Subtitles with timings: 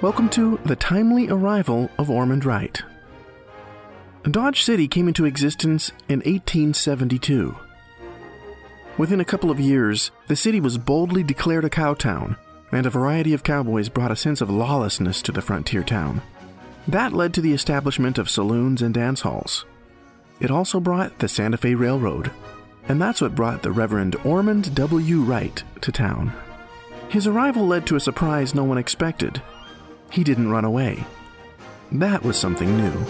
[0.00, 2.80] Welcome to the timely arrival of Ormond Wright.
[4.22, 7.58] Dodge City came into existence in 1872.
[8.96, 12.36] Within a couple of years, the city was boldly declared a cow town,
[12.70, 16.22] and a variety of cowboys brought a sense of lawlessness to the frontier town.
[16.86, 19.64] That led to the establishment of saloons and dance halls.
[20.38, 22.30] It also brought the Santa Fe Railroad,
[22.88, 25.22] and that's what brought the Reverend Ormond W.
[25.22, 26.32] Wright to town.
[27.08, 29.42] His arrival led to a surprise no one expected.
[30.10, 31.04] He didn't run away.
[31.92, 33.06] That was something new.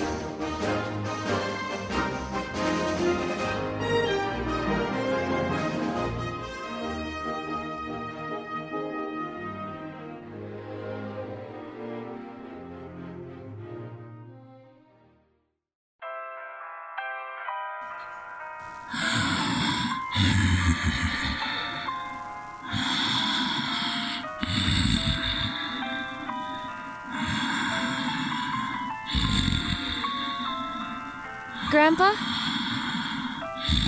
[31.78, 32.12] Grandpa?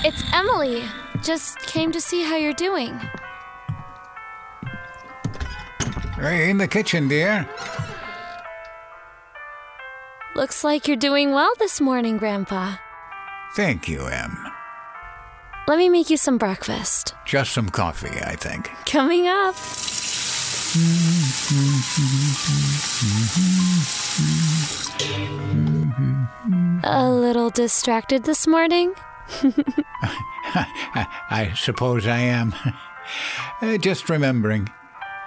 [0.04, 0.84] It's Emily.
[1.24, 2.96] Just came to see how you're doing.
[6.14, 7.48] Hey, in the kitchen, dear.
[10.36, 12.76] Looks like you're doing well this morning, Grandpa.
[13.56, 14.38] Thank you, Em.
[15.66, 17.14] Let me make you some breakfast.
[17.26, 18.70] Just some coffee, I think.
[18.86, 19.56] Coming up.
[26.84, 28.94] A little distracted this morning?
[31.28, 32.54] I suppose I am.
[33.60, 34.68] Uh, Just remembering.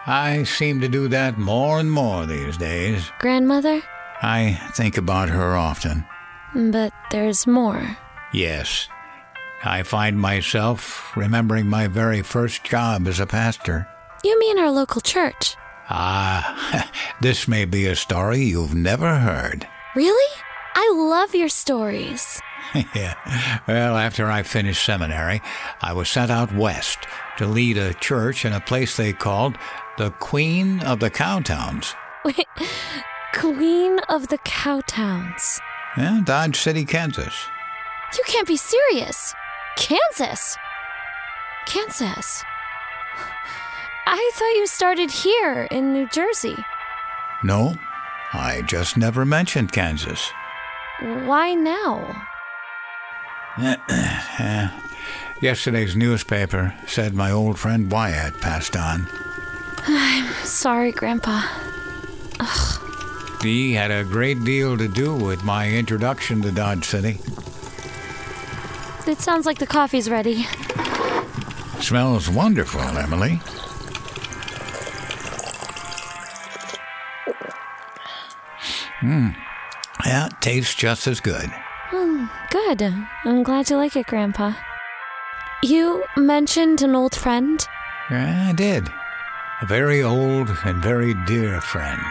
[0.07, 3.11] I seem to do that more and more these days.
[3.19, 3.81] Grandmother?
[4.21, 6.05] I think about her often.
[6.55, 7.97] But there's more.
[8.31, 8.87] Yes.
[9.65, 13.85] I find myself remembering my very first job as a pastor.
[14.23, 15.57] You mean our local church?
[15.89, 16.89] Ah,
[17.21, 19.67] this may be a story you've never heard.
[19.95, 20.41] Really?
[20.75, 22.41] I love your stories.
[22.95, 23.59] yeah.
[23.67, 25.41] Well, after I finished seminary,
[25.81, 26.99] I was sent out west
[27.37, 29.57] to lead a church in a place they called
[29.97, 31.93] the Queen of the Cowtowns.
[32.23, 32.47] Wait,
[33.33, 35.59] Queen of the Cowtowns.
[35.97, 37.35] Yeah, Dodge City, Kansas.
[38.15, 39.35] You can't be serious.
[39.75, 40.57] Kansas.
[41.65, 42.43] Kansas.
[44.05, 46.55] I thought you started here in New Jersey.
[47.43, 47.75] No,
[48.33, 50.31] I just never mentioned Kansas.
[51.01, 52.25] Why now?
[55.41, 59.07] Yesterday's newspaper said my old friend Wyatt passed on.
[59.85, 61.41] I'm sorry, Grandpa.
[63.41, 67.19] He had a great deal to do with my introduction to Dodge City.
[69.05, 70.45] It sounds like the coffee's ready.
[71.81, 73.41] Smells wonderful, Emily.
[79.03, 79.31] Hmm.
[80.05, 81.51] Yeah, tastes just as good.
[81.91, 82.81] Hmm, good.
[83.25, 84.53] I'm glad you like it, Grandpa.
[85.61, 87.59] You mentioned an old friend?
[88.09, 88.87] Yeah, I did.
[89.61, 92.01] A very old and very dear friend.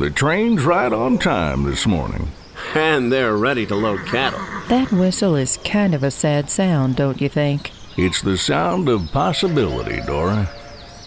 [0.00, 2.28] The train's right on time this morning.
[2.74, 4.40] And they're ready to load cattle.
[4.70, 7.70] That whistle is kind of a sad sound, don't you think?
[7.98, 10.48] It's the sound of possibility, Dora.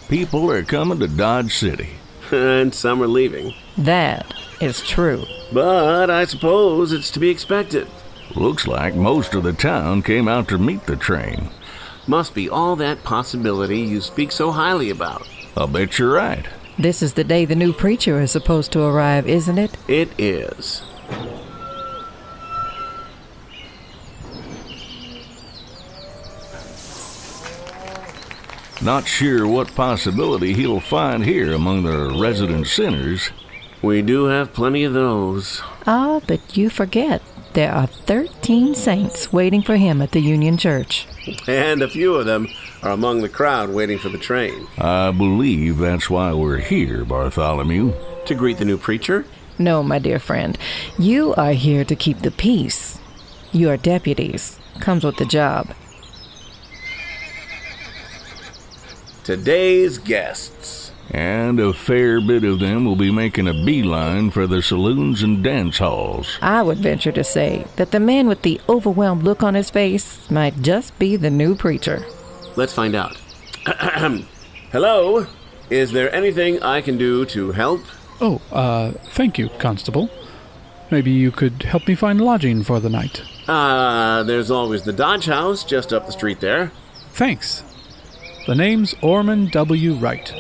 [0.10, 1.90] People are coming to Dodge City.
[2.32, 3.56] and some are leaving.
[3.80, 4.32] That
[4.62, 5.26] is true.
[5.52, 7.88] But I suppose it's to be expected.
[8.36, 11.50] Looks like most of the town came out to meet the train.
[12.06, 15.28] Must be all that possibility you speak so highly about.
[15.58, 16.46] I'll bet you're right.
[16.78, 19.78] This is the day the new preacher is supposed to arrive, isn't it?
[19.88, 20.82] It is.
[28.82, 33.30] Not sure what possibility he'll find here among the resident sinners.
[33.82, 35.62] We do have plenty of those.
[35.88, 37.22] Ah, but you forget.
[37.54, 41.06] There are 13 saints waiting for him at the Union Church.
[41.48, 42.48] And a few of them
[42.82, 44.68] are among the crowd waiting for the train.
[44.80, 47.94] I believe that's why we're here, Bartholomew.
[48.26, 49.26] To greet the new preacher?
[49.60, 50.58] No, my dear friend.
[50.98, 53.00] You are here to keep the peace.
[53.52, 54.58] You are deputies.
[54.80, 55.76] Comes with the job.
[59.24, 60.83] Today's guests.
[61.12, 65.44] And a fair bit of them will be making a beeline for the saloons and
[65.44, 66.38] dance halls.
[66.42, 70.30] I would venture to say that the man with the overwhelmed look on his face
[70.32, 72.06] might just be the new preacher.
[72.56, 73.18] Let's find out.
[74.72, 75.28] Hello?
[75.70, 77.82] Is there anything I can do to help?
[78.22, 80.10] Oh, uh, thank you, Constable.
[80.92, 83.24] Maybe you could help me find lodging for the night.
[83.48, 86.72] Uh, there's always the Dodge House just up the street there.
[87.12, 87.64] Thanks.
[88.48, 89.94] The name's Ormond W.
[89.94, 90.34] Wright.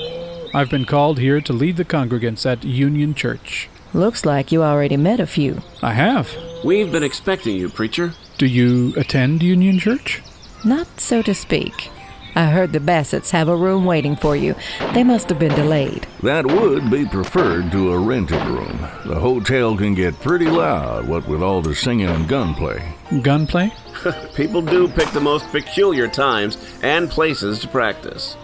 [0.56, 3.70] I've been called here to lead the congregants at Union Church.
[3.92, 5.62] Looks like you already met a few.
[5.82, 6.32] I have.
[6.64, 8.14] We've been expecting you, preacher.
[8.38, 10.22] Do you attend Union Church?
[10.64, 11.90] Not so to speak.
[12.36, 14.56] I heard the Bassetts have a room waiting for you.
[14.94, 16.06] They must have been delayed.
[16.22, 18.80] That would be preferred to a rented room.
[19.06, 22.94] The hotel can get pretty loud, what with all the singing and gunplay.
[23.24, 23.72] Gunplay?
[24.36, 28.36] People do pick the most peculiar times and places to practice.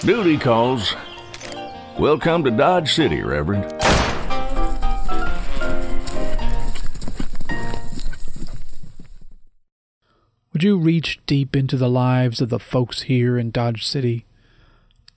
[0.00, 0.94] Duty calls.
[1.98, 3.72] Welcome to Dodge City, Reverend.
[10.52, 14.24] Would you reach deep into the lives of the folks here in Dodge City?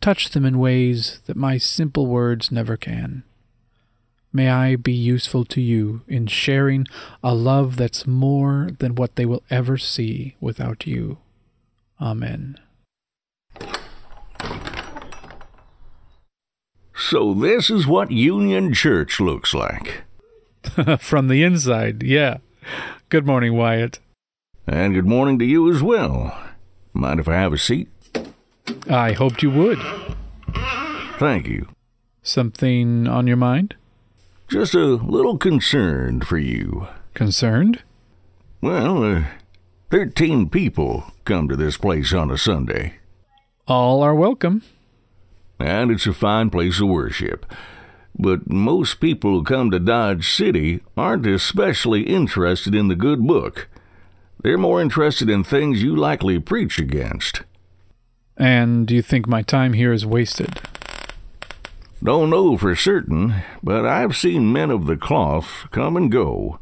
[0.02, 3.24] Touch them in ways that my simple words never can.
[4.32, 6.86] May I be useful to you in sharing
[7.24, 11.18] a love that's more than what they will ever see without you.
[12.00, 12.60] Amen.
[17.00, 20.02] So, this is what Union Church looks like.
[21.00, 22.38] From the inside, yeah.
[23.10, 24.00] Good morning, Wyatt.
[24.66, 26.38] And good morning to you as well.
[26.94, 27.90] Mind if I have a seat?
[28.90, 29.80] I hoped you would.
[31.20, 31.68] Thank you.
[32.24, 33.76] Something on your mind?
[34.48, 36.88] Just a little concerned for you.
[37.14, 37.84] Concerned?
[38.60, 39.24] Well, uh,
[39.92, 42.96] 13 people come to this place on a Sunday,
[43.68, 44.64] All are welcome.
[45.60, 47.46] And it's a fine place of worship.
[48.18, 53.68] But most people who come to Dodge City aren't especially interested in the good book.
[54.44, 57.42] They're more interested in things you likely preach against.
[58.38, 60.62] And do you think my time here is wasted?
[62.04, 66.60] Don't know for certain, but I've seen men of the cloth come and go.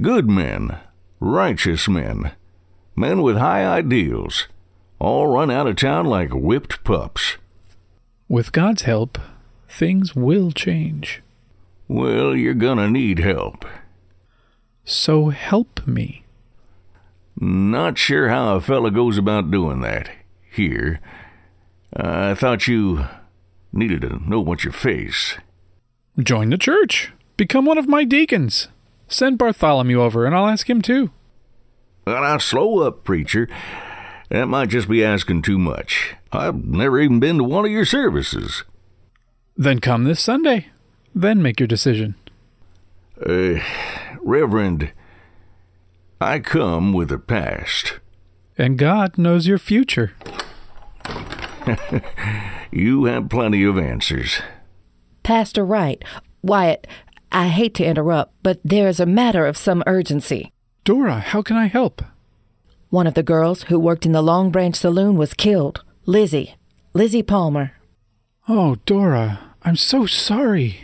[0.00, 0.78] Good men,
[1.18, 2.32] righteous men,
[2.94, 4.46] men with high ideals,
[5.00, 7.36] all run out of town like whipped pups.
[8.28, 9.18] With God's help,
[9.68, 11.22] things will change.
[11.86, 13.64] Well, you're gonna need help.
[14.84, 16.24] So help me.
[17.38, 20.10] Not sure how a fella goes about doing that.
[20.50, 21.00] Here.
[21.94, 23.06] I thought you
[23.72, 25.36] needed to know what you face.
[26.18, 27.12] Join the church.
[27.36, 28.68] Become one of my deacons.
[29.06, 31.10] Send Bartholomew over and I'll ask him too.
[32.06, 33.48] Well, now, slow up, preacher.
[34.30, 36.14] That might just be asking too much.
[36.36, 38.64] I've never even been to one of your services.
[39.56, 40.68] Then come this Sunday.
[41.14, 42.14] Then make your decision.
[43.24, 43.60] Uh,
[44.20, 44.92] Reverend,
[46.20, 48.00] I come with a past.
[48.58, 50.12] And God knows your future.
[52.76, 54.40] You have plenty of answers.
[55.22, 56.04] Pastor Wright,
[56.42, 56.86] Wyatt,
[57.32, 60.52] I hate to interrupt, but there is a matter of some urgency.
[60.84, 62.02] Dora, how can I help?
[62.90, 65.84] One of the girls who worked in the Long Branch Saloon was killed.
[66.08, 66.54] Lizzie.
[66.94, 67.72] Lizzie Palmer.
[68.48, 70.78] Oh, Dora, I'm so sorry.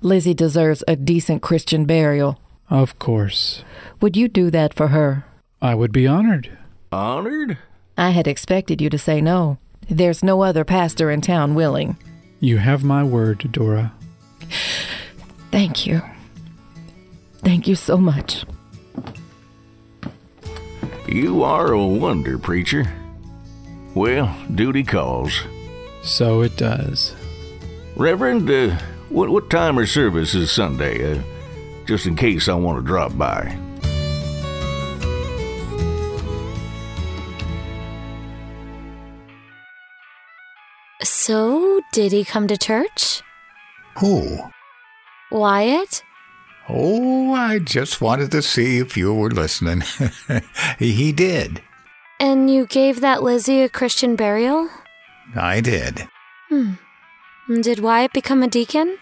[0.00, 2.40] Lizzie deserves a decent Christian burial.
[2.70, 3.64] Of course.
[4.00, 5.26] Would you do that for her?
[5.60, 6.56] I would be honored.
[6.90, 7.58] Honored?
[7.98, 9.58] I had expected you to say no.
[9.90, 11.98] There's no other pastor in town willing.
[12.40, 13.92] You have my word, Dora.
[15.50, 16.00] Thank you.
[17.44, 18.46] Thank you so much.
[21.06, 22.90] You are a wonder, preacher.
[23.94, 25.38] Well, duty calls.
[26.02, 27.14] So it does.
[27.96, 28.78] Reverend, uh,
[29.10, 31.12] what, what time are services Sunday?
[31.12, 31.22] Uh,
[31.86, 33.56] just in case I want to drop by.
[41.02, 43.22] So, did he come to church?
[43.98, 44.38] Who?
[45.30, 46.02] Wyatt?
[46.68, 49.82] Oh, I just wanted to see if you were listening.
[50.78, 51.60] he did.
[52.22, 54.68] And you gave that Lizzie a Christian burial?
[55.34, 56.06] I did.
[56.48, 56.74] Hmm.
[57.60, 58.96] Did Wyatt become a deacon?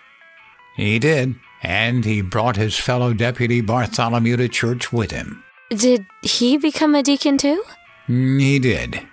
[0.74, 1.34] He did.
[1.62, 5.44] And he brought his fellow deputy Bartholomew to church with him.
[5.68, 7.62] Did he become a deacon too?
[8.08, 9.06] Mm, He did.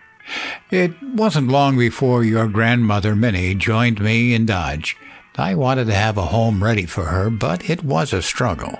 [0.71, 4.95] It wasn't long before your grandmother Minnie joined me in Dodge.
[5.37, 8.79] I wanted to have a home ready for her, but it was a struggle.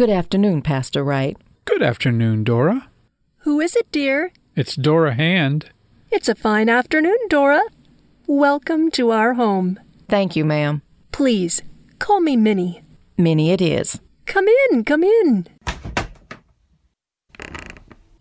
[0.00, 1.36] Good afternoon, Pastor Wright.
[1.66, 2.88] Good afternoon, Dora.
[3.40, 4.32] Who is it, dear?
[4.56, 5.68] It's Dora Hand.
[6.10, 7.60] It's a fine afternoon, Dora.
[8.26, 9.78] Welcome to our home.
[10.08, 10.80] Thank you, ma'am.
[11.12, 11.60] Please,
[11.98, 12.80] call me Minnie.
[13.18, 14.00] Minnie it is.
[14.24, 15.46] Come in, come in.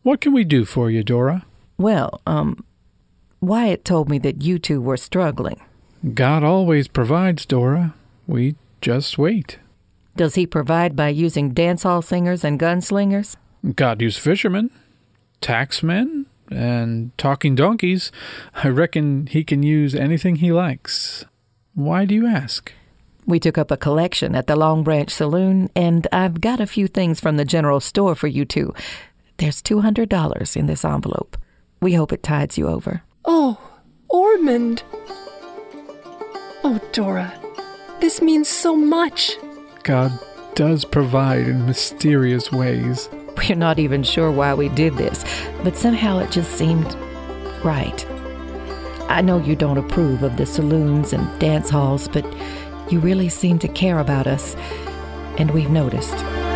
[0.03, 1.45] What can we do for you, Dora?
[1.77, 2.61] Well, um,
[3.39, 5.61] Wyatt told me that you two were struggling.
[6.13, 7.93] God always provides, Dora.
[8.27, 9.59] We just wait.
[10.19, 13.37] Does he provide by using dance hall singers and gunslingers?
[13.73, 14.69] God used fishermen,
[15.41, 18.11] taxmen, and talking donkeys.
[18.53, 21.23] I reckon he can use anything he likes.
[21.73, 22.73] Why do you ask?
[23.25, 26.89] We took up a collection at the Long Branch Saloon, and I've got a few
[26.89, 28.73] things from the general store for you two.
[29.37, 31.37] There's $200 in this envelope.
[31.79, 33.03] We hope it tides you over.
[33.23, 33.57] Oh,
[34.09, 34.83] Ormond.
[36.65, 37.33] Oh, Dora,
[38.01, 39.37] this means so much.
[39.83, 40.11] God
[40.55, 43.09] does provide in mysterious ways.
[43.37, 45.23] We're not even sure why we did this,
[45.63, 46.93] but somehow it just seemed
[47.63, 48.05] right.
[49.09, 52.25] I know you don't approve of the saloons and dance halls, but
[52.91, 54.55] you really seem to care about us,
[55.37, 56.48] and we've noticed.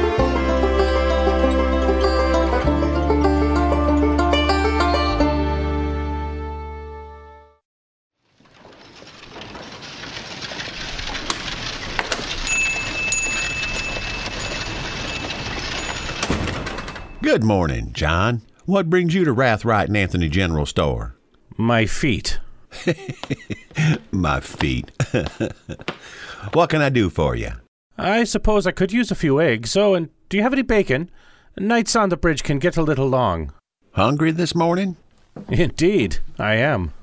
[17.33, 18.43] Good morning, John.
[18.67, 21.15] What brings you to Rathright and Anthony General Store?
[21.57, 22.37] My feet.
[24.11, 24.91] My feet.
[26.53, 27.53] what can I do for you?
[27.97, 29.75] I suppose I could use a few eggs.
[29.75, 31.09] Oh, and do you have any bacon?
[31.57, 33.51] Nights on the bridge can get a little long.
[33.93, 34.95] Hungry this morning?
[35.49, 36.93] Indeed, I am.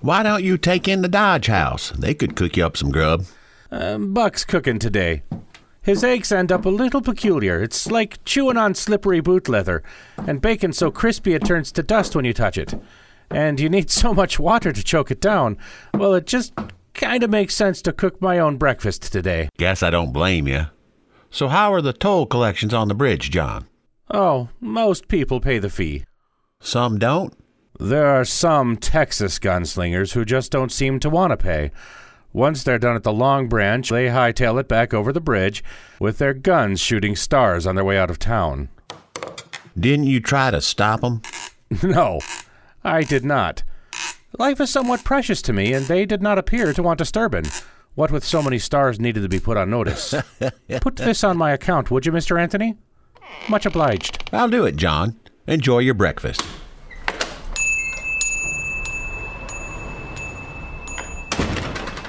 [0.00, 1.90] Why don't you take in the Dodge house?
[1.90, 3.26] They could cook you up some grub.
[3.70, 5.22] Uh, Buck's cooking today.
[5.82, 7.62] His eggs end up a little peculiar.
[7.62, 9.82] It's like chewing on slippery boot leather,
[10.18, 12.74] and bacon so crispy it turns to dust when you touch it.
[13.30, 15.56] And you need so much water to choke it down.
[15.94, 16.52] Well, it just
[16.94, 19.48] kind of makes sense to cook my own breakfast today.
[19.56, 20.66] Guess I don't blame you.
[21.30, 23.66] So, how are the toll collections on the bridge, John?
[24.10, 26.04] Oh, most people pay the fee.
[26.60, 27.32] Some don't.
[27.78, 31.70] There are some Texas gunslingers who just don't seem to want to pay.
[32.32, 35.64] Once they're done at the Long Branch, they hightail it back over the bridge
[35.98, 38.68] with their guns shooting stars on their way out of town.
[39.78, 41.22] Didn't you try to stop them?
[41.82, 42.20] no,
[42.84, 43.62] I did not.
[44.38, 47.46] Life is somewhat precious to me, and they did not appear to want disturbing.
[47.96, 50.14] What with so many stars needed to be put on notice.
[50.80, 52.40] put this on my account, would you, Mr.
[52.40, 52.76] Anthony?
[53.48, 54.28] Much obliged.
[54.32, 55.18] I'll do it, John.
[55.48, 56.42] Enjoy your breakfast.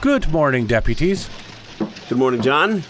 [0.01, 1.29] Good morning, deputies.
[2.09, 2.81] Good morning, John.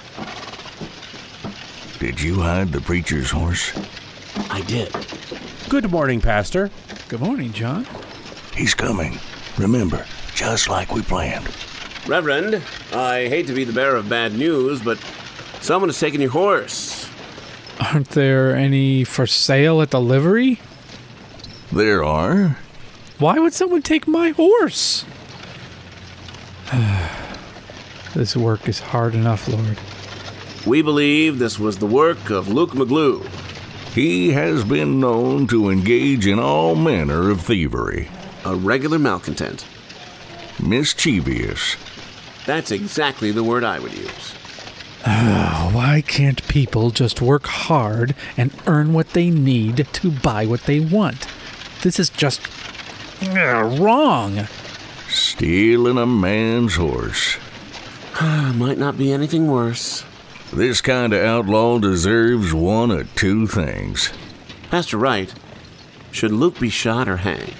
[1.99, 3.77] Did you hide the preacher's horse?
[4.49, 4.95] I did.
[5.67, 6.71] Good morning, Pastor.
[7.09, 7.85] Good morning, John.
[8.55, 9.19] He's coming.
[9.57, 11.53] Remember, just like we planned.
[12.07, 12.61] Reverend,
[12.93, 14.97] I hate to be the bearer of bad news, but
[15.59, 17.09] someone has taken your horse.
[17.81, 20.61] Aren't there any for sale at the livery?
[21.73, 22.57] There are.
[23.19, 25.03] Why would someone take my horse?
[28.13, 29.77] this work is hard enough, Lord.
[30.65, 33.25] We believe this was the work of Luke McGlue.
[33.93, 38.09] He has been known to engage in all manner of thievery.
[38.45, 39.65] A regular malcontent.
[40.61, 41.75] Mischievous.
[42.45, 44.31] That's exactly the word I would use.
[45.03, 50.79] Why can't people just work hard and earn what they need to buy what they
[50.79, 51.27] want?
[51.81, 52.41] This is just
[53.23, 54.47] uh, wrong.
[55.41, 57.39] Stealing a man's horse.
[58.21, 60.05] Might not be anything worse.
[60.53, 64.13] This kind of outlaw deserves one of two things.
[64.69, 65.33] Pastor Wright,
[66.12, 67.55] should Luke be shot or hanged?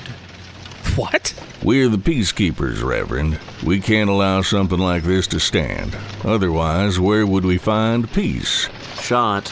[0.96, 1.34] What?
[1.64, 3.40] We're the peacekeepers, Reverend.
[3.66, 5.98] We can't allow something like this to stand.
[6.24, 8.70] Otherwise, where would we find peace?
[9.00, 9.52] Shot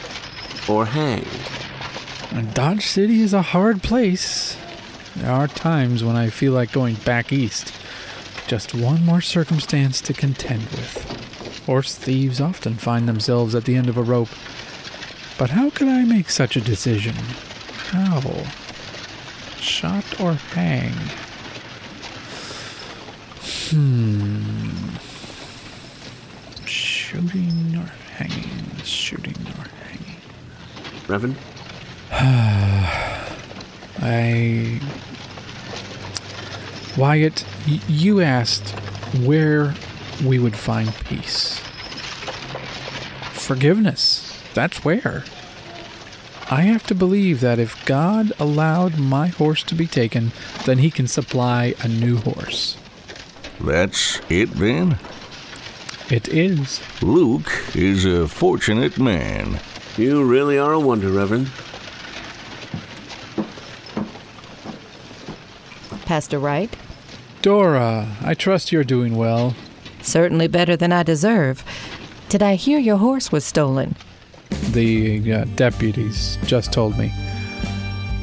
[0.70, 1.26] or hanged?
[2.32, 4.56] Uh, Dodge City is a hard place.
[5.16, 7.74] There are times when I feel like going back east.
[8.50, 11.62] Just one more circumstance to contend with.
[11.68, 14.30] Horse thieves often find themselves at the end of a rope.
[15.38, 17.14] But how could I make such a decision?
[17.92, 18.20] How?
[19.60, 20.94] Shot or hang?
[23.70, 24.96] Hmm.
[26.66, 28.78] Shooting or hanging?
[28.84, 30.18] Shooting or hanging?
[31.08, 31.36] Reverend?
[34.02, 34.82] I.
[37.00, 38.72] Wyatt, y- you asked
[39.24, 39.74] where
[40.24, 41.60] we would find peace.
[43.32, 44.38] Forgiveness.
[44.54, 45.24] That's where.
[46.52, 50.34] I have to believe that if God allowed my horse to be taken,
[50.66, 52.76] then he can supply a new horse.
[53.62, 55.00] That's it then?
[56.10, 56.82] It is.
[57.02, 59.62] Luke is a fortunate man.
[59.96, 61.50] You really are a wonder, Reverend.
[66.06, 66.76] Pastor Wright?
[67.42, 69.56] Dora, I trust you're doing well.
[70.02, 71.64] Certainly better than I deserve.
[72.28, 73.96] Did I hear your horse was stolen?
[74.72, 77.12] The uh, deputies just told me.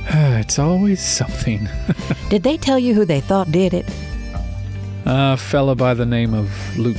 [0.08, 1.66] it's always something.
[2.28, 3.86] Did they tell you who they thought did it?
[5.06, 6.96] A fella by the name of Luke.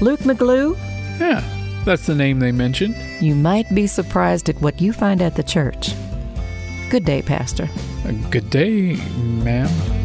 [0.00, 0.76] Luke McGlue?
[1.20, 1.42] Yeah,
[1.84, 2.96] that's the name they mentioned.
[3.22, 5.94] You might be surprised at what you find at the church.
[6.88, 7.68] Good day, Pastor.
[8.04, 9.99] Uh, good day, ma'am.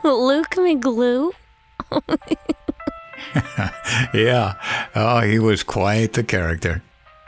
[0.04, 1.32] Luke McGlue?
[4.14, 4.54] yeah.
[4.94, 6.82] Oh, he was quite the character.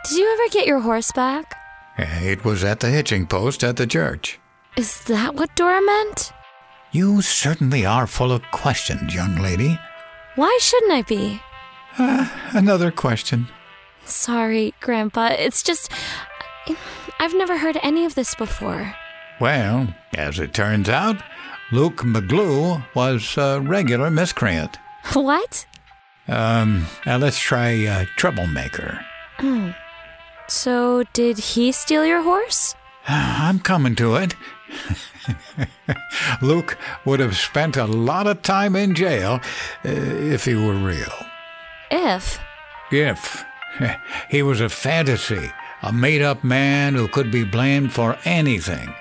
[0.09, 1.55] Did you ever get your horse back?
[1.99, 4.39] It was at the hitching post at the church.
[4.77, 6.33] Is that what Dora meant?
[6.93, 9.79] You certainly are full of questions, young lady.
[10.37, 11.41] Why shouldn't I be?
[11.99, 13.49] Uh, another question.
[14.05, 15.35] Sorry, Grandpa.
[15.39, 15.93] It's just.
[17.19, 18.95] I've never heard any of this before.
[19.41, 21.17] Well, as it turns out,
[21.73, 24.77] Luke McGlue was a regular miscreant.
[25.15, 25.67] What?
[26.29, 29.03] Um, uh, let's try uh, troublemaker.
[29.41, 29.75] Oh.
[30.49, 32.75] So, did he steal your horse?
[33.09, 34.35] I'm coming to it.
[36.43, 36.77] Luke
[37.07, 39.41] would have spent a lot of time in jail
[39.83, 41.13] uh, if he were real.
[41.91, 42.39] If?
[42.91, 43.45] If.
[44.29, 45.51] He was a fantasy,
[45.83, 48.95] a made up man who could be blamed for anything.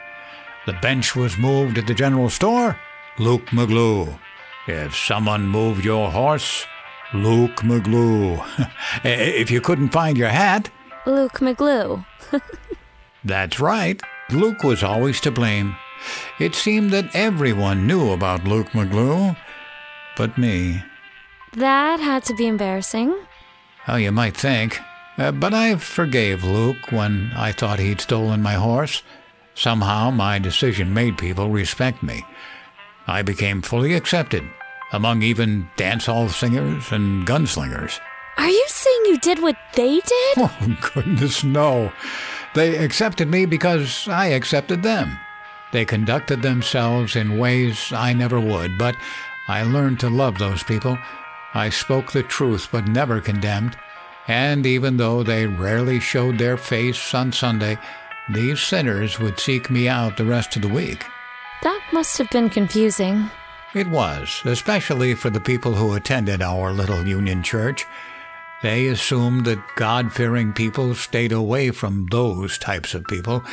[0.66, 2.80] The bench was moved at the general store,
[3.18, 4.20] Luke McGlue.
[4.68, 6.66] If someone moved your horse,
[7.14, 8.46] Luke McGlue.
[9.04, 10.70] if you couldn't find your hat,
[11.06, 12.06] Luke McGlue.
[13.24, 14.02] That's right.
[14.30, 15.76] Luke was always to blame.
[16.40, 19.36] It seemed that everyone knew about Luke McGlue,
[20.16, 20.84] but me.
[21.54, 23.16] That had to be embarrassing.
[23.88, 24.80] Oh, you might think.
[25.18, 29.04] Uh, but I forgave Luke when I thought he'd stolen my horse.
[29.54, 32.26] Somehow my decision made people respect me.
[33.08, 34.44] I became fully accepted
[34.92, 38.00] among even dance hall singers and gunslingers.
[38.38, 40.38] Are you saying you did what they did?
[40.38, 41.92] Oh, goodness, no.
[42.56, 45.18] They accepted me because I accepted them.
[45.72, 48.96] They conducted themselves in ways I never would, but
[49.48, 50.98] I learned to love those people.
[51.54, 53.78] I spoke the truth but never condemned.
[54.28, 57.78] And even though they rarely showed their face on Sunday,
[58.30, 61.06] these sinners would seek me out the rest of the week.
[61.64, 63.30] That must have been confusing.
[63.74, 67.86] It was, especially for the people who attended our little Union church.
[68.62, 73.44] They assumed that God fearing people stayed away from those types of people.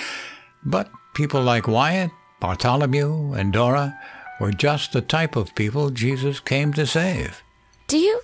[0.64, 3.98] But people like Wyatt, Bartholomew, and Dora
[4.40, 7.42] were just the type of people Jesus came to save.
[7.86, 8.20] Do you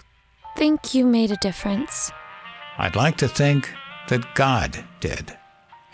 [0.57, 2.11] think you made a difference?
[2.77, 3.73] I'd like to think
[4.09, 5.37] that God did.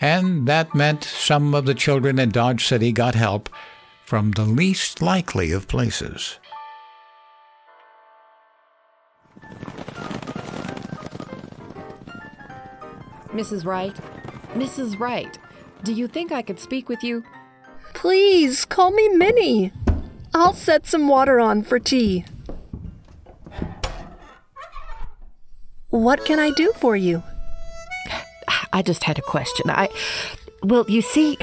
[0.01, 3.49] And that meant some of the children in Dodge City got help
[4.03, 6.39] from the least likely of places.
[13.27, 13.63] Mrs.
[13.63, 13.95] Wright?
[14.55, 14.99] Mrs.
[14.99, 15.37] Wright,
[15.83, 17.23] do you think I could speak with you?
[17.93, 19.71] Please call me Minnie.
[20.33, 22.25] I'll set some water on for tea.
[25.89, 27.21] What can I do for you?
[28.73, 29.69] I just had a question.
[29.69, 29.89] I.
[30.63, 31.37] Well, you see,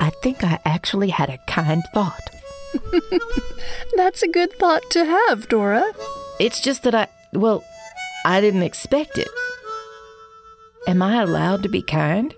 [0.00, 2.30] I think I actually had a kind thought.
[3.96, 5.92] That's a good thought to have, Dora.
[6.40, 7.08] It's just that I.
[7.32, 7.64] Well,
[8.24, 9.28] I didn't expect it.
[10.86, 12.34] Am I allowed to be kind?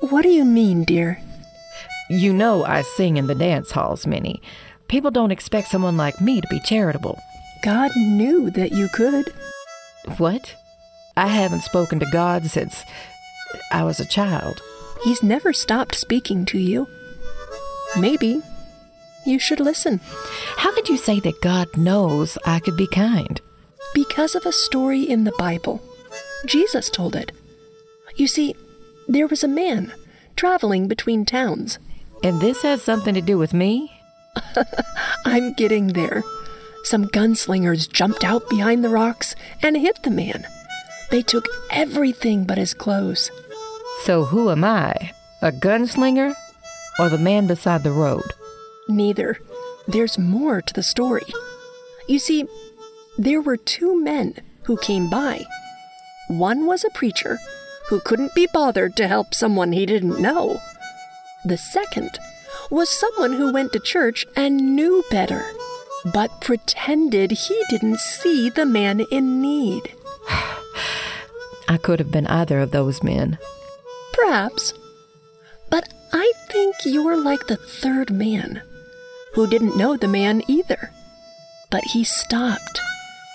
[0.00, 1.20] What do you mean, dear?
[2.10, 4.42] You know I sing in the dance halls, Minnie.
[4.88, 7.18] People don't expect someone like me to be charitable.
[7.62, 9.32] God knew that you could.
[10.18, 10.54] What?
[11.16, 12.84] I haven't spoken to God since
[13.70, 14.62] I was a child.
[15.04, 16.86] He's never stopped speaking to you.
[17.98, 18.40] Maybe
[19.26, 20.00] you should listen.
[20.56, 23.40] How could you say that God knows I could be kind?
[23.94, 25.82] Because of a story in the Bible.
[26.46, 27.32] Jesus told it.
[28.16, 28.54] You see,
[29.06, 29.92] there was a man
[30.36, 31.78] traveling between towns.
[32.22, 33.92] And this has something to do with me?
[35.24, 36.22] I'm getting there.
[36.84, 40.46] Some gunslingers jumped out behind the rocks and hit the man.
[41.12, 43.30] They took everything but his clothes.
[44.04, 45.12] So who am I?
[45.42, 46.34] A gunslinger?
[46.98, 48.24] Or the man beside the road?
[48.88, 49.38] Neither.
[49.86, 51.26] There's more to the story.
[52.08, 52.46] You see,
[53.18, 55.44] there were two men who came by.
[56.28, 57.38] One was a preacher
[57.90, 60.60] who couldn't be bothered to help someone he didn't know.
[61.44, 62.18] The second
[62.70, 65.44] was someone who went to church and knew better,
[66.10, 69.94] but pretended he didn't see the man in need.
[71.72, 73.38] I could have been either of those men.
[74.12, 74.74] Perhaps.
[75.70, 78.60] But I think you're like the third man,
[79.32, 80.90] who didn't know the man either.
[81.70, 82.78] But he stopped,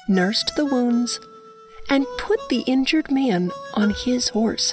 [0.07, 1.19] nursed the wounds,
[1.89, 4.71] and put the injured man on his horse.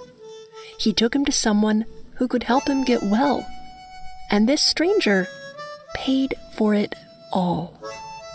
[0.78, 3.46] He took him to someone who could help him get well.
[4.30, 5.26] And this stranger
[5.94, 6.94] paid for it
[7.32, 7.80] all.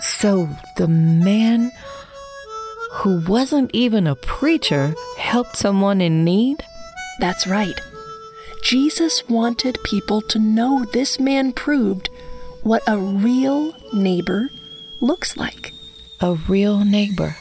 [0.02, 1.72] So the man
[3.00, 6.66] who wasn't even a preacher helped someone in need?
[7.20, 7.80] That's right.
[8.62, 12.10] Jesus wanted people to know this man proved
[12.62, 14.50] what a real neighbor
[15.00, 15.72] looks like.
[16.20, 17.38] A real neighbor.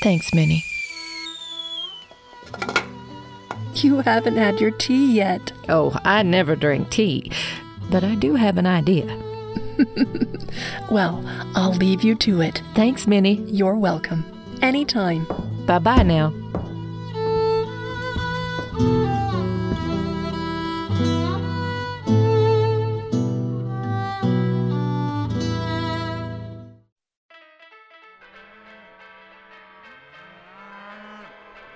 [0.00, 0.64] Thanks, Minnie.
[3.74, 5.52] You haven't had your tea yet.
[5.68, 7.32] Oh, I never drink tea,
[7.90, 9.25] but I do have an idea.
[10.90, 11.22] well,
[11.54, 12.62] I'll leave you to it.
[12.74, 13.42] Thanks, Minnie.
[13.46, 14.24] You're welcome.
[14.62, 15.26] Anytime.
[15.66, 16.32] Bye bye now.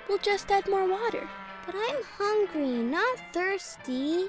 [0.08, 1.28] We'll just add more water.
[1.66, 4.26] But I'm hungry, not thirsty.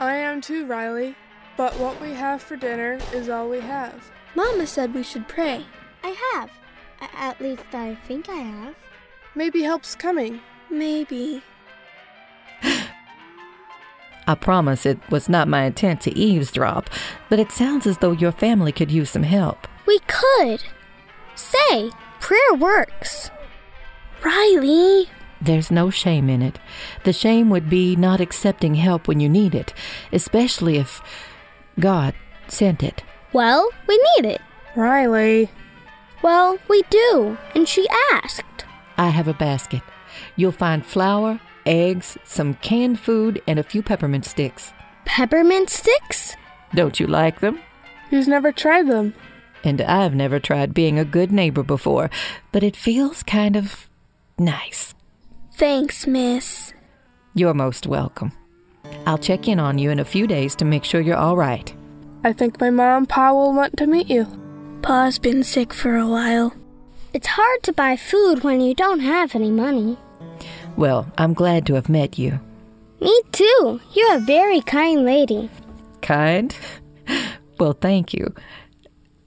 [0.00, 1.14] I am too, Riley.
[1.58, 4.10] But what we have for dinner is all we have.
[4.36, 5.66] Mama said we should pray.
[6.04, 6.50] I have.
[7.02, 8.76] A- at least I think I have.
[9.34, 10.40] Maybe help's coming.
[10.70, 11.42] Maybe.
[12.62, 16.90] I promise it was not my intent to eavesdrop,
[17.28, 19.66] but it sounds as though your family could use some help.
[19.84, 20.62] We could.
[21.34, 21.90] Say,
[22.20, 23.30] prayer works.
[24.24, 25.08] Riley.
[25.40, 26.58] There's no shame in it.
[27.04, 29.72] The shame would be not accepting help when you need it,
[30.12, 31.00] especially if
[31.80, 32.14] God
[32.48, 33.02] sent it.
[33.32, 34.40] Well, we need it.
[34.74, 35.50] Riley.
[36.22, 38.64] Well, we do, and she asked.
[38.96, 39.82] I have a basket.
[40.36, 44.72] You'll find flour, eggs, some canned food, and a few peppermint sticks.
[45.04, 46.36] Peppermint sticks?
[46.74, 47.60] Don't you like them?
[48.10, 49.14] Who's never tried them?
[49.64, 52.10] And I've never tried being a good neighbor before,
[52.52, 53.88] but it feels kind of
[54.38, 54.94] nice.
[55.54, 56.72] Thanks, miss.
[57.34, 58.32] You're most welcome.
[59.06, 61.72] I'll check in on you in a few days to make sure you're all right.
[62.24, 64.26] I think my mom and pa will want to meet you.
[64.82, 66.54] Pa's been sick for a while.
[67.14, 69.96] It's hard to buy food when you don't have any money.
[70.76, 72.38] Well, I'm glad to have met you.
[73.00, 73.80] Me too.
[73.94, 75.50] You're a very kind lady.
[76.02, 76.54] Kind?
[77.58, 78.34] Well, thank you.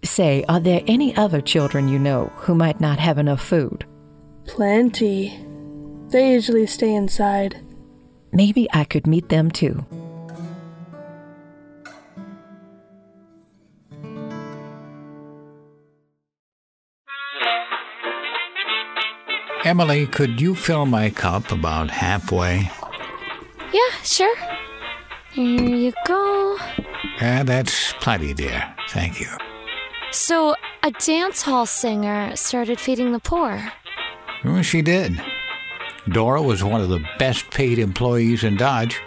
[0.04, 3.86] Say, are there any other children you know who might not have enough food?
[4.45, 5.38] Plenty.
[6.10, 7.62] They usually stay inside.
[8.32, 9.86] Maybe I could meet them too.
[19.63, 22.70] Emily, could you fill my cup about halfway?
[23.72, 24.36] Yeah, sure.
[25.32, 26.58] Here you go.
[27.22, 28.74] Yeah, that's plenty, dear.
[28.89, 29.30] Thank you.
[30.12, 33.72] So, a dance hall singer started feeding the poor.
[34.44, 35.22] Well, she did.
[36.10, 39.00] Dora was one of the best paid employees in Dodge.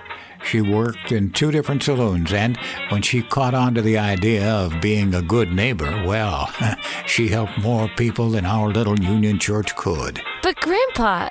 [0.45, 2.59] She worked in two different saloons, and
[2.91, 6.53] when she caught on to the idea of being a good neighbor, well,
[7.07, 10.21] she helped more people than our little Union church could.
[10.43, 11.31] But, Grandpa,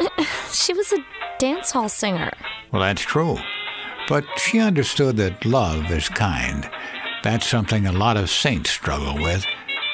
[0.52, 1.04] she was a
[1.38, 2.30] dance hall singer.
[2.72, 3.38] Well, that's true.
[4.06, 6.68] But she understood that love is kind.
[7.22, 9.46] That's something a lot of saints struggle with.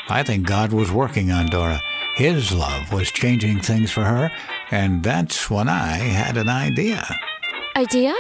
[0.09, 1.81] I think God was working on Dora.
[2.21, 4.31] His love was changing things for her,
[4.71, 7.03] and that's when I had an idea.
[7.75, 8.13] Idea?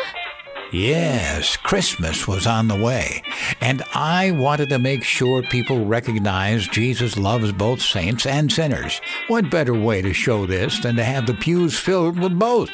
[0.73, 3.23] Yes, Christmas was on the way,
[3.61, 9.03] and I wanted to make sure people recognize Jesus loves both saints and sinners.
[9.29, 12.71] What better way to show this than to have the pews filled with both?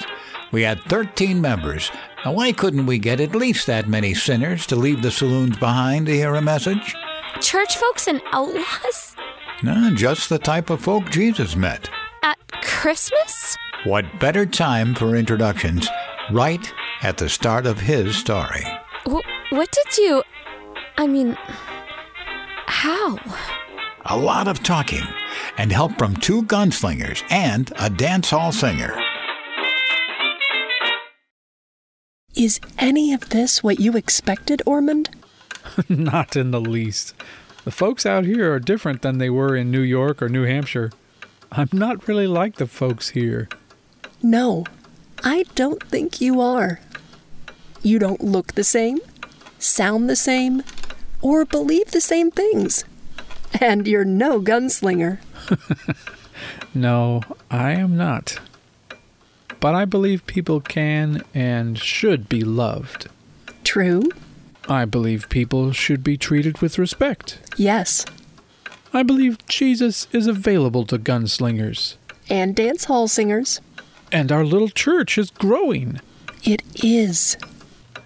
[0.53, 1.91] We had 13 members.
[2.25, 6.07] Now, why couldn't we get at least that many sinners to leave the saloons behind
[6.07, 6.95] to hear a message?
[7.41, 9.16] Church folks and outlaws?
[9.63, 11.89] No, just the type of folk Jesus met.
[12.23, 13.57] At Christmas?
[13.85, 15.89] What better time for introductions?
[16.31, 18.65] Right at the start of his story.
[19.07, 20.23] Wh- what did you.
[20.99, 21.37] I mean.
[22.67, 23.19] How?
[24.05, 25.03] A lot of talking,
[25.57, 28.95] and help from two gunslingers and a dance hall singer.
[32.37, 35.11] Is any of this what you expected, Ormond?
[35.89, 37.15] Not in the least.
[37.67, 40.93] The folks out here are different than they were in New York or New Hampshire.
[41.51, 43.49] I'm not really like the folks here.
[44.23, 44.65] No,
[45.25, 46.79] I don't think you are.
[47.83, 49.01] You don't look the same,
[49.59, 50.63] sound the same,
[51.21, 52.85] or believe the same things.
[53.61, 55.19] And you're no gunslinger.
[56.73, 58.39] No, I am not.
[59.59, 63.09] But I believe people can and should be loved.
[63.65, 64.03] True?
[64.69, 67.39] I believe people should be treated with respect.
[67.57, 68.05] Yes.
[68.93, 71.97] I believe Jesus is available to gunslingers.
[72.29, 73.61] And dance hall singers.
[74.11, 76.01] And our little church is growing.
[76.43, 77.37] It is.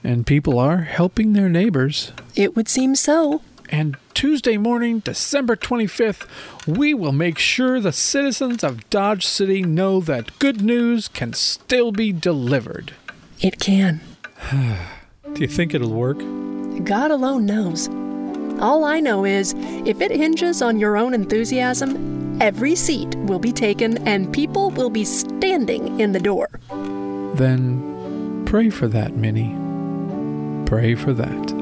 [0.03, 2.13] And people are helping their neighbors.
[2.35, 3.43] It would seem so.
[3.71, 6.27] And Tuesday morning, December 25th,
[6.67, 11.93] we will make sure the citizens of Dodge City know that good news can still
[11.93, 12.95] be delivered.
[13.41, 14.01] It can.
[14.53, 16.21] Do you think it'll work?
[16.85, 17.89] God alone knows.
[18.61, 19.55] All I know is
[19.87, 24.91] if it hinges on your own enthusiasm, every seat will be taken and people will
[24.91, 26.49] be standing in the door.
[27.35, 29.57] Then pray for that, Minnie.
[30.67, 31.61] Pray for that.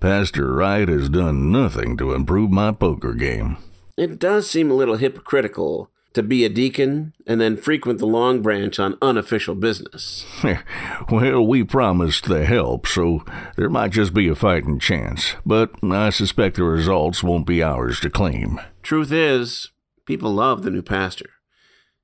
[0.00, 3.56] Pastor Wright has done nothing to improve my poker game.
[3.96, 8.42] It does seem a little hypocritical to be a deacon and then frequent the Long
[8.42, 10.24] Branch on unofficial business.
[11.10, 13.24] well, we promised the help, so
[13.56, 18.00] there might just be a fighting chance, but I suspect the results won't be ours
[18.00, 18.60] to claim.
[18.82, 19.70] Truth is,
[20.06, 21.30] people love the new pastor.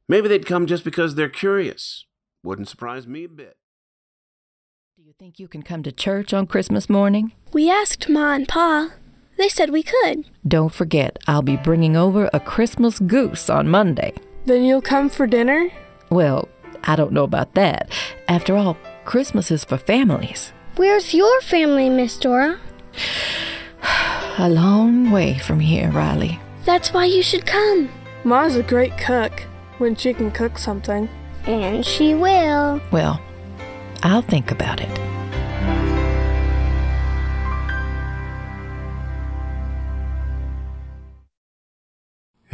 [0.09, 2.05] Maybe they'd come just because they're curious.
[2.43, 3.57] Wouldn't surprise me a bit.
[4.97, 7.33] Do you think you can come to church on Christmas morning?
[7.53, 8.91] We asked Ma and Pa.
[9.37, 10.25] They said we could.
[10.47, 14.13] Don't forget, I'll be bringing over a Christmas goose on Monday.
[14.47, 15.71] Then you'll come for dinner?
[16.11, 16.49] Well,
[16.85, 17.91] I don't know about that.
[18.29, 20.53] After all, Christmas is for families.
[20.77, 22.61] Where's your family, Miss Dora?
[24.39, 26.41] A long way from here, Riley.
[26.65, 27.89] That's why you should come.
[28.25, 29.43] Ma's a great cook
[29.79, 31.09] when she can cook something.
[31.47, 32.81] And she will.
[32.91, 33.21] Well,
[34.03, 35.04] I'll think about it.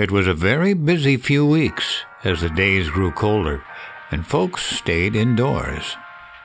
[0.00, 3.62] It was a very busy few weeks as the days grew colder
[4.10, 5.94] and folks stayed indoors.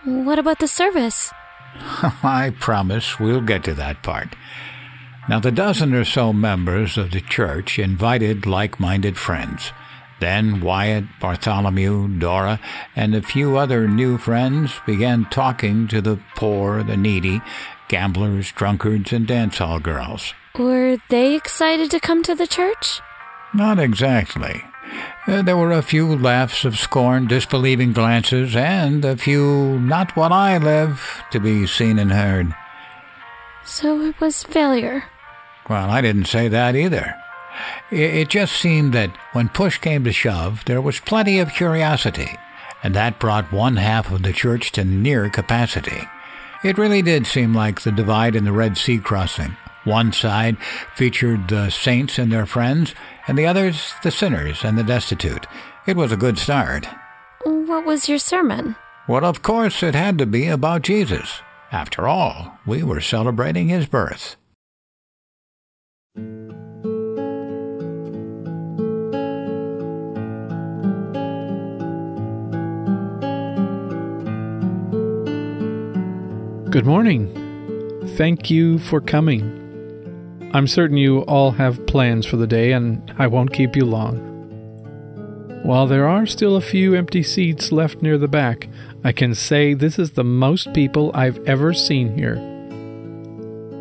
[0.03, 1.31] What about the service?
[2.21, 4.35] I promise we'll get to that part.
[5.29, 9.71] Now, the dozen or so members of the church invited like minded friends.
[10.19, 12.59] Then Wyatt, Bartholomew, Dora,
[12.93, 17.39] and a few other new friends began talking to the poor, the needy,
[17.87, 20.33] gamblers, drunkards, and dance hall girls.
[20.59, 22.99] Were they excited to come to the church?
[23.55, 24.65] Not exactly.
[25.27, 30.33] Uh, there were a few laughs of scorn, disbelieving glances, and a few not what
[30.33, 32.53] I live to be seen and heard.
[33.63, 35.05] So it was failure.
[35.69, 37.15] Well, I didn't say that either.
[37.91, 42.37] It, it just seemed that when push came to shove, there was plenty of curiosity,
[42.83, 46.09] and that brought one half of the church to near capacity.
[46.61, 49.55] It really did seem like the divide in the Red Sea crossing.
[49.85, 50.57] One side
[50.95, 52.93] featured the saints and their friends,
[53.27, 55.45] and the others the sinners and the destitute.
[55.87, 56.87] It was a good start.
[57.43, 58.75] What was your sermon?
[59.07, 61.41] Well, of course, it had to be about Jesus.
[61.71, 64.35] After all, we were celebrating his birth.
[76.71, 77.29] Good morning.
[78.17, 79.54] Thank you for coming.
[80.55, 84.15] I'm certain you all have plans for the day, and I won't keep you long.
[85.63, 88.69] While there are still a few empty seats left near the back,
[89.03, 92.37] I can say this is the most people I've ever seen here.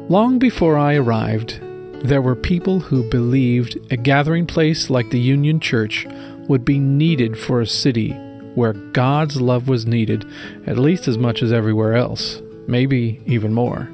[0.08, 1.60] Long before I arrived,
[2.02, 6.08] there were people who believed a gathering place like the Union Church
[6.48, 8.14] would be needed for a city
[8.56, 10.26] where God's love was needed
[10.66, 13.93] at least as much as everywhere else, maybe even more.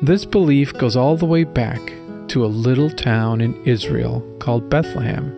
[0.00, 1.80] This belief goes all the way back
[2.28, 5.34] to a little town in Israel called Bethlehem.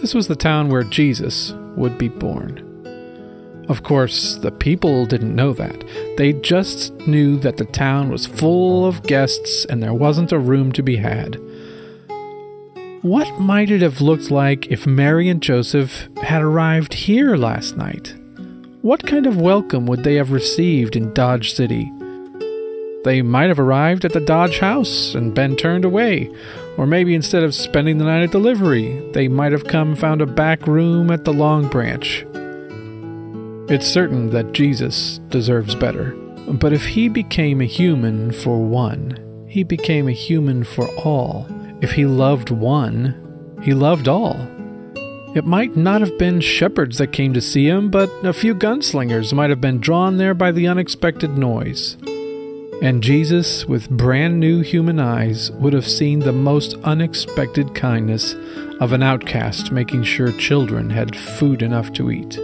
[0.00, 2.58] This was the town where Jesus would be born.
[3.68, 5.84] Of course, the people didn't know that.
[6.16, 10.72] They just knew that the town was full of guests and there wasn't a room
[10.72, 11.40] to be had.
[13.02, 18.16] What might it have looked like if Mary and Joseph had arrived here last night?
[18.82, 21.92] What kind of welcome would they have received in Dodge City?
[23.04, 26.30] They might have arrived at the Dodge house and been turned away.
[26.78, 30.26] Or maybe instead of spending the night at delivery, they might have come found a
[30.26, 32.26] back room at the Long Branch.
[33.70, 36.12] It's certain that Jesus deserves better.
[36.48, 41.46] But if he became a human for one, he became a human for all.
[41.80, 44.36] If he loved one, he loved all.
[45.34, 49.32] It might not have been shepherds that came to see him, but a few gunslingers
[49.32, 51.96] might have been drawn there by the unexpected noise.
[52.84, 58.34] And Jesus, with brand new human eyes, would have seen the most unexpected kindness
[58.78, 62.38] of an outcast making sure children had food enough to eat.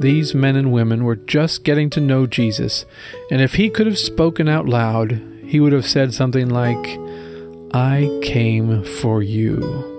[0.00, 2.86] These men and women were just getting to know Jesus,
[3.30, 6.98] and if he could have spoken out loud, he would have said something like,
[7.74, 9.89] I came for you.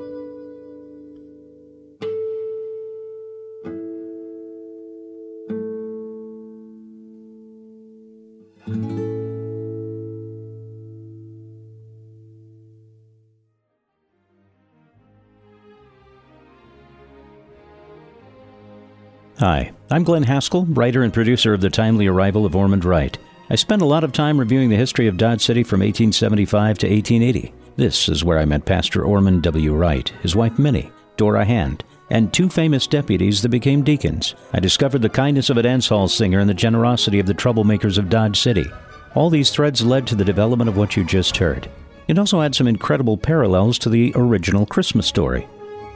[19.42, 23.18] Hi, I'm Glenn Haskell, writer and producer of The Timely Arrival of Ormond Wright.
[23.50, 26.88] I spent a lot of time reviewing the history of Dodge City from 1875 to
[26.88, 27.52] 1880.
[27.76, 29.74] This is where I met Pastor Ormond W.
[29.74, 34.36] Wright, his wife Minnie, Dora Hand, and two famous deputies that became deacons.
[34.54, 37.98] I discovered the kindness of a dance hall singer and the generosity of the troublemakers
[37.98, 38.68] of Dodge City.
[39.16, 41.68] All these threads led to the development of what you just heard.
[42.08, 45.48] It also had some incredible parallels to the original Christmas story.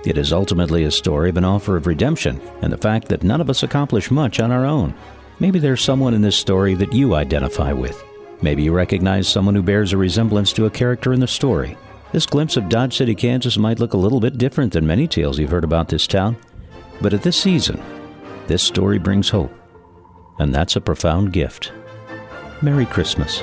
[0.06, 3.42] It is ultimately a story of an offer of redemption and the fact that none
[3.42, 4.94] of us accomplish much on our own.
[5.40, 8.02] Maybe there's someone in this story that you identify with.
[8.42, 11.76] Maybe you recognize someone who bears a resemblance to a character in the story.
[12.12, 15.40] This glimpse of Dodge City, Kansas might look a little bit different than many tales
[15.40, 16.38] you've heard about this town,
[17.02, 17.82] but at this season,
[18.48, 19.52] this story brings hope.
[20.38, 21.72] And that's a profound gift.
[22.62, 23.42] Merry Christmas.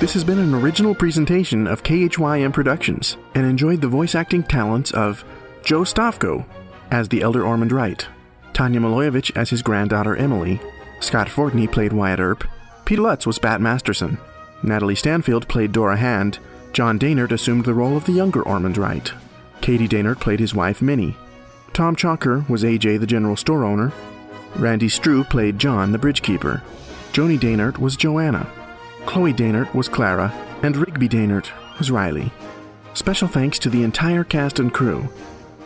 [0.00, 4.92] This has been an original presentation of KHYM Productions and enjoyed the voice acting talents
[4.92, 5.22] of
[5.62, 6.46] Joe Stavko
[6.90, 8.08] as the elder Ormond Wright,
[8.54, 10.58] Tanya Milojevic as his granddaughter Emily,
[11.00, 12.48] Scott Fortney played Wyatt Earp,
[12.86, 14.16] Peter Lutz was Bat Masterson,
[14.62, 16.38] Natalie Stanfield played Dora Hand,
[16.72, 19.12] John Daynard assumed the role of the younger Ormond Wright,
[19.60, 21.14] Katie Daynard played his wife Minnie,
[21.74, 23.92] Tom Chalker was AJ the general store owner,
[24.56, 26.62] Randy Strew played John the bridge keeper,
[27.12, 28.50] Joni Daynard was Joanna,
[29.06, 30.32] Chloe Daynard was Clara,
[30.62, 32.30] and Rigby Daynard was Riley.
[32.94, 35.08] Special thanks to the entire cast and crew.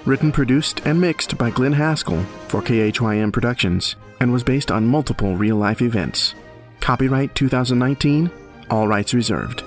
[0.05, 5.37] Written, produced, and mixed by Glenn Haskell for KHYM Productions and was based on multiple
[5.37, 6.35] real life events.
[6.81, 8.31] Copyright 2019,
[8.71, 9.63] all rights reserved.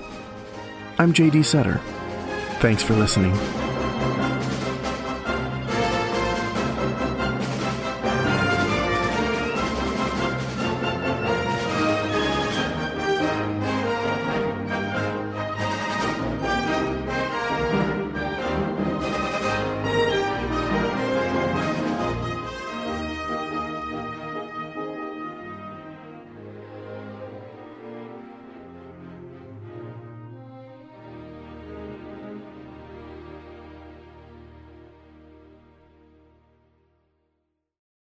[0.98, 1.80] I'm JD Sutter.
[2.60, 3.32] Thanks for listening.